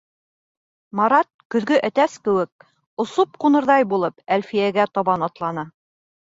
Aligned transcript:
Марат, 0.99 1.27
көҙгө 1.55 1.77
әтәс 1.89 2.15
кеүек, 2.27 2.65
осоп 3.05 3.37
ҡунырҙай 3.45 3.87
булып, 3.93 4.17
Әлфиәгә 4.39 4.89
табан 4.99 5.29
атланы. 5.29 5.69